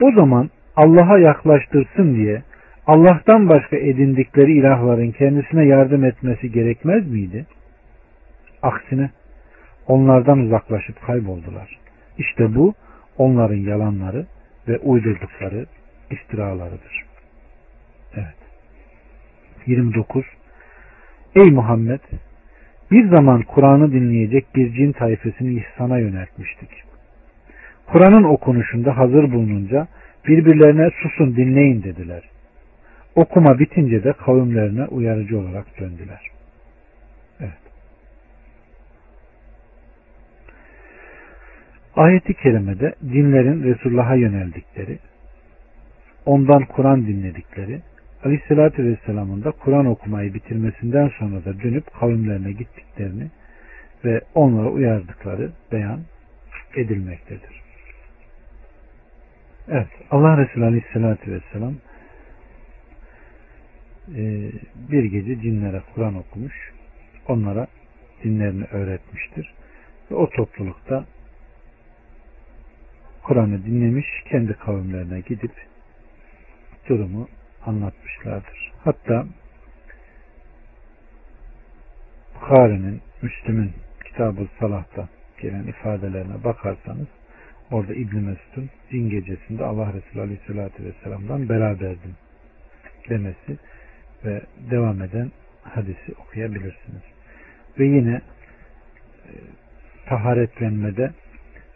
O 0.01 0.11
zaman 0.11 0.49
Allah'a 0.75 1.19
yaklaştırsın 1.19 2.15
diye 2.15 2.43
Allah'tan 2.87 3.49
başka 3.49 3.77
edindikleri 3.77 4.53
ilahların 4.53 5.11
kendisine 5.11 5.65
yardım 5.65 6.05
etmesi 6.05 6.51
gerekmez 6.51 7.07
miydi? 7.07 7.45
Aksine 8.61 9.09
onlardan 9.87 10.39
uzaklaşıp 10.39 11.01
kayboldular. 11.01 11.79
İşte 12.17 12.55
bu 12.55 12.73
onların 13.17 13.55
yalanları 13.55 14.25
ve 14.67 14.77
uydurdukları 14.77 15.65
iftiralarıdır. 16.11 17.05
Evet. 18.15 18.35
29. 19.65 20.25
Ey 21.35 21.51
Muhammed! 21.51 21.99
Bir 22.91 23.09
zaman 23.09 23.41
Kur'an'ı 23.41 23.91
dinleyecek 23.91 24.55
bir 24.55 24.73
cin 24.73 24.91
tayfesini 24.91 25.59
ihsana 25.59 25.97
yöneltmiştik. 25.97 26.69
Kur'an'ın 27.85 28.23
okunuşunda 28.23 28.97
hazır 28.97 29.31
bulununca 29.31 29.87
birbirlerine 30.27 30.89
susun 31.01 31.35
dinleyin 31.35 31.83
dediler. 31.83 32.29
Okuma 33.15 33.59
bitince 33.59 34.03
de 34.03 34.13
kavimlerine 34.13 34.85
uyarıcı 34.85 35.39
olarak 35.39 35.79
döndüler. 35.79 36.31
Evet. 37.39 37.63
Ayeti 41.95 42.33
kerimede 42.33 42.95
dinlerin 43.01 43.63
Resulullah'a 43.63 44.15
yöneldikleri, 44.15 44.99
ondan 46.25 46.65
Kur'an 46.65 47.07
dinledikleri, 47.07 47.81
Aleyhisselatü 48.25 48.85
Vesselam'ın 48.85 49.43
da 49.43 49.51
Kur'an 49.51 49.85
okumayı 49.85 50.33
bitirmesinden 50.33 51.11
sonra 51.19 51.45
da 51.45 51.59
dönüp 51.63 51.93
kavimlerine 51.93 52.51
gittiklerini 52.51 53.27
ve 54.05 54.21
onlara 54.35 54.69
uyardıkları 54.69 55.51
beyan 55.71 55.99
edilmektedir. 56.75 57.61
Evet, 59.69 59.87
Allah 60.11 60.37
Resulü 60.37 60.65
Aleyhisselatü 60.65 61.31
Vesselam 61.31 61.73
e, 64.15 64.51
bir 64.91 65.03
gece 65.03 65.41
cinlere 65.41 65.81
Kur'an 65.95 66.15
okumuş, 66.15 66.71
onlara 67.27 67.67
dinlerini 68.23 68.63
öğretmiştir. 68.63 69.53
Ve 70.11 70.15
o 70.15 70.29
toplulukta 70.29 71.05
Kur'an'ı 73.23 73.65
dinlemiş, 73.65 74.07
kendi 74.29 74.53
kavimlerine 74.53 75.19
gidip 75.19 75.51
durumu 76.89 77.29
anlatmışlardır. 77.65 78.71
Hatta 78.83 79.25
Bukhari'nin, 82.35 83.01
Müslüm'ün 83.21 83.71
Kitab-ı 84.05 84.47
Salah'ta 84.59 85.09
gelen 85.41 85.63
ifadelerine 85.63 86.43
bakarsanız 86.43 87.07
orada 87.71 87.93
İbn 87.93 88.17
Mesud'un 88.17 88.69
din 88.91 89.09
gecesinde 89.09 89.63
Allah 89.63 89.93
Resulü 89.93 90.21
Aleyhisselatü 90.21 90.85
Vesselam'dan 90.85 91.49
beraberdim 91.49 92.15
demesi 93.09 93.57
ve 94.25 94.41
devam 94.71 95.01
eden 95.01 95.31
hadisi 95.63 96.13
okuyabilirsiniz. 96.21 97.03
Ve 97.79 97.85
yine 97.85 98.21
e, 99.25 99.31
taharetlenmede 100.05 101.11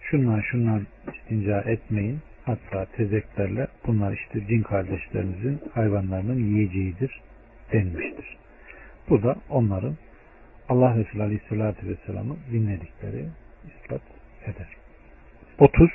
şunlar 0.10 0.42
şunlar 0.42 0.82
istinca 1.14 1.62
etmeyin. 1.62 2.20
Hatta 2.46 2.86
tezeklerle 2.86 3.68
bunlar 3.88 4.14
işte 4.14 4.48
cin 4.48 4.64
kardeşlerinizin 4.64 5.60
hayvanlarının 5.74 6.40
yiyeceğidir 6.40 7.22
denmiştir. 7.74 8.38
Bu 9.10 9.24
da 9.24 9.36
onların 9.50 9.96
Allah 10.70 10.98
Resulü 10.98 11.24
Aleyhisselatü 11.24 11.88
Vesselam'ı 11.88 12.36
dinledikleri 12.52 13.26
ispat 13.68 14.02
eder. 14.44 14.68
30. 15.60 15.90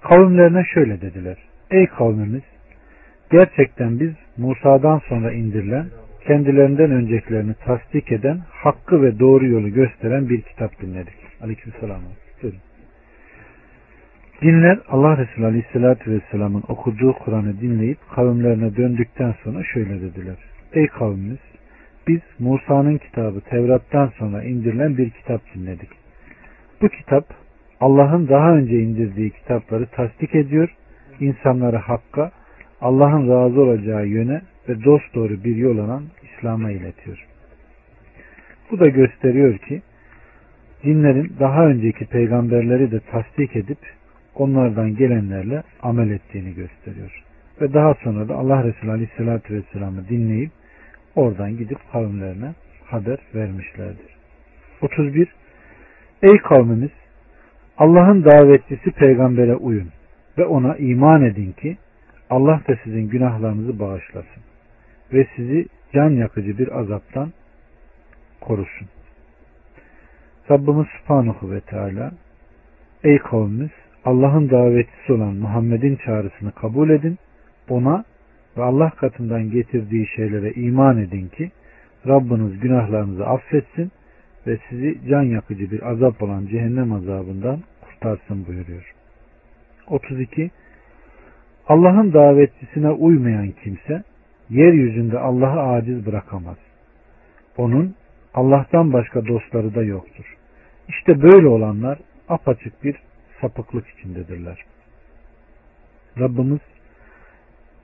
Kavimlerine 0.00 0.64
şöyle 0.74 1.00
dediler. 1.00 1.36
Ey 1.70 1.86
kavmimiz 1.86 2.42
gerçekten 3.30 4.00
biz 4.00 4.12
Musa'dan 4.36 5.02
sonra 5.08 5.32
indirilen 5.32 5.86
kendilerinden 6.26 6.90
öncekilerini 6.90 7.54
tasdik 7.54 8.12
eden 8.12 8.38
hakkı 8.50 9.02
ve 9.02 9.18
doğru 9.18 9.46
yolu 9.46 9.72
gösteren 9.72 10.28
bir 10.28 10.42
kitap 10.42 10.80
dinledik. 10.80 11.14
Aleykümselam. 11.40 12.00
Buyurun. 12.42 12.67
Dinler 14.42 14.78
Allah 14.88 15.18
Resulü 15.18 15.46
Aleyhisselatü 15.46 16.10
Vesselam'ın 16.10 16.62
okuduğu 16.68 17.12
Kur'an'ı 17.12 17.60
dinleyip 17.60 17.98
kavimlerine 18.14 18.76
döndükten 18.76 19.34
sonra 19.44 19.64
şöyle 19.64 20.00
dediler. 20.00 20.36
Ey 20.72 20.86
kavmimiz 20.86 21.38
biz 22.08 22.20
Musa'nın 22.38 22.98
kitabı 22.98 23.40
Tevrat'tan 23.40 24.12
sonra 24.18 24.44
indirilen 24.44 24.98
bir 24.98 25.10
kitap 25.10 25.40
dinledik. 25.54 25.88
Bu 26.82 26.88
kitap 26.88 27.24
Allah'ın 27.80 28.28
daha 28.28 28.56
önce 28.56 28.78
indirdiği 28.80 29.30
kitapları 29.30 29.86
tasdik 29.86 30.34
ediyor, 30.34 30.74
insanları 31.20 31.76
hakka, 31.76 32.30
Allah'ın 32.80 33.28
razı 33.28 33.60
olacağı 33.60 34.06
yöne 34.06 34.42
ve 34.68 34.84
dost 34.84 35.14
doğru 35.14 35.44
bir 35.44 35.56
yol 35.56 35.78
olan 35.78 36.02
İslam'a 36.22 36.70
iletiyor. 36.70 37.26
Bu 38.70 38.80
da 38.80 38.88
gösteriyor 38.88 39.58
ki 39.58 39.82
dinlerin 40.84 41.32
daha 41.40 41.66
önceki 41.66 42.06
peygamberleri 42.06 42.90
de 42.90 43.00
tasdik 43.00 43.56
edip 43.56 43.78
onlardan 44.40 44.96
gelenlerle 44.96 45.62
amel 45.82 46.10
ettiğini 46.10 46.54
gösteriyor. 46.54 47.24
Ve 47.60 47.74
daha 47.74 47.94
sonra 47.94 48.28
da 48.28 48.34
Allah 48.34 48.64
Resulü 48.64 48.90
Aleyhisselatü 48.90 49.54
Vesselam'ı 49.54 50.08
dinleyip 50.08 50.50
oradan 51.16 51.56
gidip 51.56 51.78
kavimlerine 51.92 52.54
haber 52.84 53.18
vermişlerdir. 53.34 54.18
31. 54.82 55.28
Ey 56.22 56.38
kavmimiz! 56.38 56.90
Allah'ın 57.78 58.24
davetlisi 58.24 58.90
peygambere 58.90 59.54
uyun 59.56 59.88
ve 60.38 60.46
ona 60.46 60.76
iman 60.76 61.22
edin 61.22 61.52
ki 61.52 61.76
Allah 62.30 62.60
da 62.68 62.76
sizin 62.84 63.08
günahlarınızı 63.08 63.78
bağışlasın 63.78 64.42
ve 65.12 65.26
sizi 65.36 65.66
can 65.94 66.10
yakıcı 66.10 66.58
bir 66.58 66.78
azaptan 66.78 67.32
korusun. 68.40 68.88
Rabbimiz 70.50 70.86
Subhanahu 70.98 71.50
ve 71.50 71.60
Teala 71.60 72.12
Ey 73.04 73.18
kavmimiz 73.18 73.70
Allah'ın 74.04 74.50
davetçisi 74.50 75.12
olan 75.12 75.34
Muhammed'in 75.34 75.96
çağrısını 75.96 76.52
kabul 76.52 76.90
edin. 76.90 77.18
Ona 77.68 78.04
ve 78.56 78.62
Allah 78.62 78.90
katından 78.90 79.50
getirdiği 79.50 80.06
şeylere 80.16 80.52
iman 80.52 80.98
edin 80.98 81.28
ki 81.28 81.50
Rabbiniz 82.06 82.60
günahlarınızı 82.60 83.26
affetsin 83.26 83.92
ve 84.46 84.58
sizi 84.68 85.08
can 85.08 85.22
yakıcı 85.22 85.70
bir 85.70 85.90
azap 85.90 86.22
olan 86.22 86.46
cehennem 86.46 86.92
azabından 86.92 87.60
kurtarsın 87.80 88.46
buyuruyor. 88.46 88.94
32. 89.86 90.50
Allah'ın 91.68 92.12
davetçisine 92.12 92.90
uymayan 92.90 93.50
kimse 93.64 94.02
yeryüzünde 94.50 95.18
Allah'ı 95.18 95.60
aciz 95.60 96.06
bırakamaz. 96.06 96.56
Onun 97.56 97.94
Allah'tan 98.34 98.92
başka 98.92 99.26
dostları 99.26 99.74
da 99.74 99.82
yoktur. 99.82 100.36
İşte 100.88 101.22
böyle 101.22 101.48
olanlar 101.48 101.98
apaçık 102.28 102.84
bir 102.84 102.96
sapıklık 103.40 103.88
içindedirler. 103.88 104.64
Rabbimiz 106.18 106.60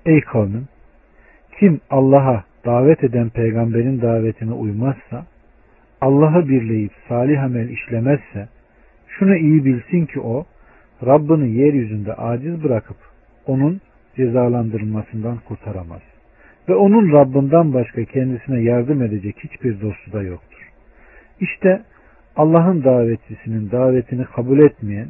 ey 0.06 0.20
kavmim 0.20 0.68
Kim 1.58 1.80
Allah'a 1.90 2.44
davet 2.64 3.04
eden 3.04 3.28
peygamberin 3.28 4.02
davetine 4.02 4.52
uymazsa, 4.52 5.26
Allah'ı 6.00 6.48
birleyip 6.48 6.92
salih 7.08 7.42
amel 7.42 7.68
işlemezse, 7.68 8.48
şunu 9.08 9.36
iyi 9.36 9.64
bilsin 9.64 10.06
ki 10.06 10.20
o, 10.20 10.46
Rabbini 11.06 11.50
yeryüzünde 11.50 12.14
aciz 12.14 12.64
bırakıp 12.64 12.96
onun 13.46 13.80
cezalandırılmasından 14.16 15.38
kurtaramaz. 15.48 16.00
Ve 16.68 16.74
onun 16.74 17.12
Rabbinden 17.12 17.74
başka 17.74 18.04
kendisine 18.04 18.60
yardım 18.60 19.02
edecek 19.02 19.36
hiçbir 19.38 19.80
dostu 19.80 20.12
da 20.12 20.22
yoktur. 20.22 20.70
İşte 21.40 21.82
Allah'ın 22.36 22.84
davetçisinin 22.84 23.70
davetini 23.70 24.24
kabul 24.24 24.58
etmeyen, 24.58 25.08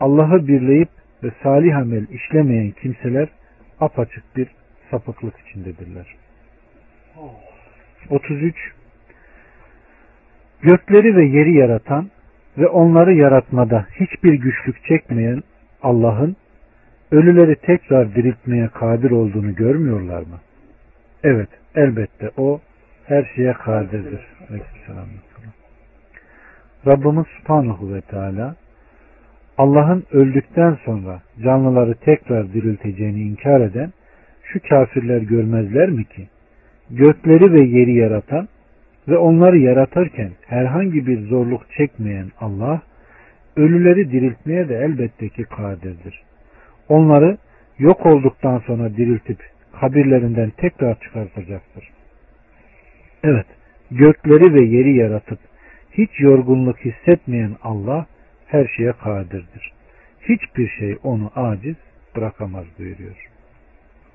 Allah'ı 0.00 0.48
birleyip 0.48 0.88
ve 1.22 1.30
salih 1.42 1.76
amel 1.76 2.06
işlemeyen 2.08 2.70
kimseler 2.70 3.28
apaçık 3.80 4.36
bir 4.36 4.48
sapıklık 4.90 5.34
içindedirler. 5.38 6.16
33 8.10 8.56
Gökleri 10.62 11.16
ve 11.16 11.24
yeri 11.24 11.54
yaratan 11.56 12.10
ve 12.58 12.66
onları 12.66 13.14
yaratmada 13.14 13.86
hiçbir 14.00 14.34
güçlük 14.34 14.84
çekmeyen 14.84 15.42
Allah'ın 15.82 16.36
ölüleri 17.10 17.56
tekrar 17.56 18.14
diriltmeye 18.14 18.68
kadir 18.68 19.10
olduğunu 19.10 19.54
görmüyorlar 19.54 20.20
mı? 20.20 20.40
Evet, 21.24 21.48
elbette 21.74 22.30
o 22.36 22.60
her 23.06 23.32
şeye 23.36 23.52
kadirdir. 23.52 24.20
Rabbimiz 26.86 27.26
Subhanahu 27.26 27.94
ve 27.94 28.00
Teala 28.00 28.56
Allah'ın 29.58 30.04
öldükten 30.12 30.78
sonra 30.84 31.22
canlıları 31.42 31.94
tekrar 31.94 32.52
dirilteceğini 32.52 33.20
inkar 33.20 33.60
eden 33.60 33.92
şu 34.42 34.60
kafirler 34.68 35.22
görmezler 35.22 35.88
mi 35.88 36.04
ki 36.04 36.28
gökleri 36.90 37.52
ve 37.52 37.60
yeri 37.60 37.94
yaratan 37.94 38.48
ve 39.08 39.16
onları 39.16 39.58
yaratırken 39.58 40.30
herhangi 40.46 41.06
bir 41.06 41.20
zorluk 41.20 41.62
çekmeyen 41.76 42.26
Allah 42.40 42.82
ölüleri 43.56 44.10
diriltmeye 44.12 44.68
de 44.68 44.76
elbette 44.76 45.28
ki 45.28 45.44
kadirdir. 45.44 46.22
Onları 46.88 47.38
yok 47.78 48.06
olduktan 48.06 48.58
sonra 48.58 48.96
diriltip 48.96 49.38
kabirlerinden 49.80 50.52
tekrar 50.56 51.00
çıkartacaktır. 51.00 51.90
Evet, 53.24 53.46
gökleri 53.90 54.54
ve 54.54 54.60
yeri 54.60 54.96
yaratıp 54.96 55.38
hiç 55.92 56.10
yorgunluk 56.20 56.78
hissetmeyen 56.78 57.56
Allah 57.62 58.06
her 58.46 58.66
şeye 58.76 58.92
kadirdir. 58.92 59.72
Hiçbir 60.20 60.68
şey 60.68 60.96
onu 61.02 61.30
aciz 61.36 61.76
bırakamaz 62.16 62.64
buyuruyor. 62.78 63.16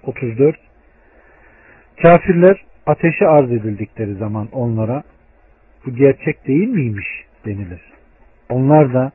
34. 0.04 0.56
Kafirler 2.02 2.66
ateşe 2.86 3.28
arz 3.28 3.52
edildikleri 3.52 4.16
zaman 4.16 4.48
onlara 4.52 5.04
bu 5.86 5.96
gerçek 5.96 6.48
değil 6.48 6.68
miymiş 6.68 7.08
denilir. 7.46 7.82
Onlar 8.50 8.94
da 8.94 9.12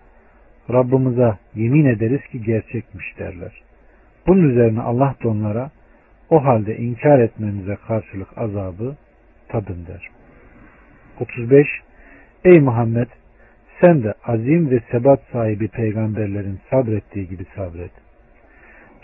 Rabbimize 0.72 1.38
yemin 1.54 1.84
ederiz 1.84 2.20
ki 2.32 2.42
gerçekmiş 2.42 3.18
derler. 3.18 3.62
Bunun 4.26 4.50
üzerine 4.50 4.80
Allah 4.80 5.14
da 5.24 5.28
onlara 5.28 5.70
o 6.30 6.44
halde 6.44 6.76
inkar 6.76 7.18
etmenize 7.18 7.76
karşılık 7.86 8.38
azabı 8.38 8.96
tadın 9.48 9.86
der. 9.86 10.08
35. 11.20 11.66
Ey 12.44 12.60
Muhammed 12.60 13.08
sen 13.80 14.02
de 14.02 14.14
azim 14.24 14.70
ve 14.70 14.80
sebat 14.90 15.20
sahibi 15.32 15.68
peygamberlerin 15.68 16.60
sabrettiği 16.70 17.28
gibi 17.28 17.44
sabret. 17.56 17.90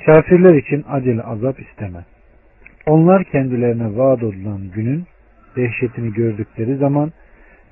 Kafirler 0.07 0.55
için 0.55 0.85
acele 0.89 1.23
azap 1.23 1.61
isteme. 1.61 2.05
Onlar 2.87 3.25
kendilerine 3.25 3.97
vaat 3.97 4.23
edilen 4.23 4.71
günün 4.75 5.05
dehşetini 5.57 6.13
gördükleri 6.13 6.77
zaman 6.77 7.13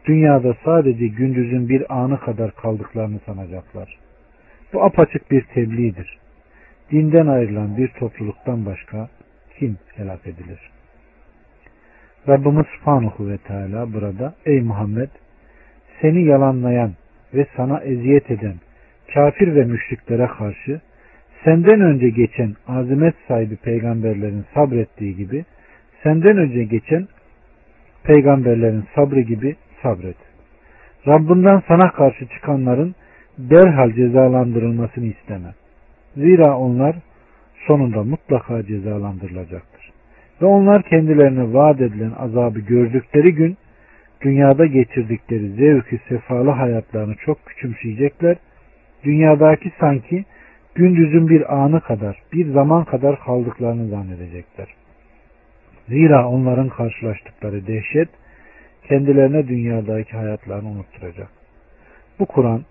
dünyada 0.05 0.55
sadece 0.65 1.07
gündüzün 1.07 1.69
bir 1.69 1.95
anı 1.95 2.21
kadar 2.21 2.55
kaldıklarını 2.55 3.21
sanacaklar. 3.27 3.99
Bu 4.73 4.85
apaçık 4.85 5.31
bir 5.31 5.43
tebliğdir. 5.43 6.19
Dinden 6.91 7.27
ayrılan 7.27 7.77
bir 7.77 7.89
topluluktan 7.89 8.67
başka 8.67 9.09
kim 9.59 9.79
helak 9.97 10.27
edilir? 10.27 10.71
Rabbimiz 12.29 12.67
Subhanahu 12.67 13.29
ve 13.29 13.39
Teala 13.39 13.93
burada 13.93 14.35
ey 14.47 14.61
Muhammed 14.61 15.09
seni 16.01 16.25
yalanlayan 16.25 16.91
ve 17.35 17.47
sana 17.57 17.81
eziyet 17.81 18.31
eden 18.31 18.55
kafir 19.15 19.55
ve 19.55 19.65
müşriklere 19.65 20.27
karşı 20.27 20.81
senden 21.45 21.81
önce 21.81 22.11
geçen 22.11 22.55
azimet 22.69 23.15
sahibi 23.29 23.57
peygamberlerin 23.57 24.45
sabrettiği 24.55 25.17
gibi 25.17 25.45
senden 26.03 26.37
önce 26.37 26.65
geçen 26.65 27.09
peygamberlerin 28.05 28.85
sabrı 28.95 29.21
gibi 29.21 29.57
sabret. 29.83 30.17
Rabbinden 31.07 31.63
sana 31.69 31.91
karşı 31.93 32.27
çıkanların 32.29 32.95
derhal 33.39 33.93
cezalandırılmasını 33.93 35.07
isteme. 35.07 35.55
Zira 36.17 36.59
onlar 36.59 36.97
sonunda 37.67 38.03
mutlaka 38.03 38.67
cezalandırılacaktır. 38.67 39.91
Ve 40.43 40.47
onlar 40.47 40.83
kendilerine 40.83 41.55
vaat 41.55 41.81
edilen 41.81 42.13
azabı 42.19 42.61
gördükleri 42.61 43.35
gün 43.35 43.57
dünyada 44.23 44.67
geçirdikleri 44.67 45.51
zevkü 45.51 45.99
sefalı 46.09 46.51
hayatlarını 46.51 47.15
çok 47.15 47.47
küçümseyecekler. 47.47 48.37
Dünyadaki 49.05 49.73
sanki 49.81 50.25
gündüzün 50.75 51.29
bir 51.29 51.55
anı 51.55 51.81
kadar, 51.81 52.23
bir 52.33 52.53
zaman 52.53 52.85
kadar 52.85 53.21
kaldıklarını 53.21 53.89
zannedecekler. 53.89 54.69
Zira 55.89 56.29
onların 56.29 56.69
karşılaştıkları 56.69 57.67
dehşet 57.67 58.09
kendilerine 58.89 59.49
dünyadaki 59.49 60.17
hayatlarını 60.17 60.69
unutturacak. 60.69 61.29
Bu 62.19 62.27
Kur'an 62.27 62.65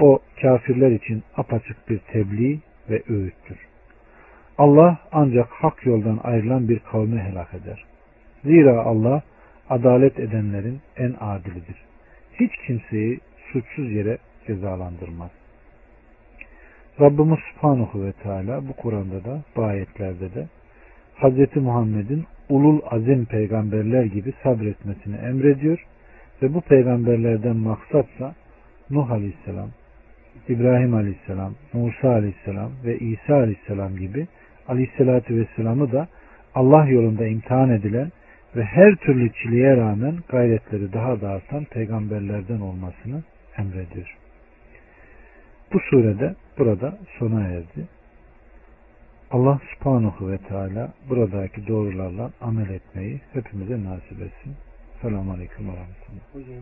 o 0.00 0.18
kafirler 0.42 0.90
için 0.90 1.22
apaçık 1.36 1.90
bir 1.90 1.98
tebliğ 1.98 2.58
ve 2.90 3.02
öğüttür. 3.08 3.58
Allah 4.58 4.98
ancak 5.12 5.48
hak 5.48 5.86
yoldan 5.86 6.20
ayrılan 6.24 6.68
bir 6.68 6.78
kavmi 6.78 7.20
helak 7.20 7.54
eder. 7.54 7.84
Zira 8.44 8.80
Allah 8.82 9.22
adalet 9.70 10.18
edenlerin 10.18 10.80
en 10.96 11.14
adilidir. 11.20 11.76
Hiç 12.40 12.52
kimseyi 12.66 13.20
suçsuz 13.52 13.92
yere 13.92 14.18
cezalandırmaz. 14.46 15.30
Rabbimiz 17.00 17.38
Subhanahu 17.38 18.04
ve 18.04 18.12
Teala 18.12 18.68
bu 18.68 18.72
Kur'an'da 18.72 19.24
da 19.24 19.42
bu 19.56 19.64
ayetlerde 19.64 20.34
de 20.34 20.46
Hz. 21.16 21.56
Muhammed'in 21.56 22.24
ulul 22.48 22.80
azim 22.90 23.24
peygamberler 23.24 24.04
gibi 24.04 24.32
sabretmesini 24.42 25.16
emrediyor 25.16 25.86
ve 26.42 26.54
bu 26.54 26.60
peygamberlerden 26.60 27.56
maksatsa 27.56 28.34
Nuh 28.90 29.10
Aleyhisselam, 29.10 29.68
İbrahim 30.48 30.94
Aleyhisselam, 30.94 31.54
Musa 31.72 32.08
Aleyhisselam 32.08 32.70
ve 32.84 32.98
İsa 32.98 33.34
Aleyhisselam 33.34 33.96
gibi 33.96 34.26
Aleyhisselatü 34.68 35.36
Vesselam'ı 35.36 35.92
da 35.92 36.08
Allah 36.54 36.86
yolunda 36.86 37.26
imtihan 37.26 37.70
edilen 37.70 38.12
ve 38.56 38.64
her 38.64 38.96
türlü 38.96 39.32
çileye 39.32 39.76
rağmen 39.76 40.18
gayretleri 40.28 40.92
daha 40.92 41.20
da 41.20 41.28
artan 41.28 41.64
peygamberlerden 41.64 42.60
olmasını 42.60 43.22
emrediyor. 43.58 44.16
Bu 45.72 45.80
surede 45.80 46.34
burada 46.58 46.98
sona 47.18 47.42
erdi. 47.42 47.88
Allah 49.30 49.60
subhanahu 49.74 50.30
ve 50.30 50.38
teala 50.38 50.92
buradaki 51.08 51.66
doğrularla 51.66 52.30
amel 52.40 52.70
etmeyi 52.70 53.20
hepimize 53.32 53.84
nasip 53.84 54.22
etsin. 54.22 54.56
Selamun 55.02 55.34
aleyküm 55.34 55.68
ve 55.68 55.72
rahmetullah. 55.72 56.46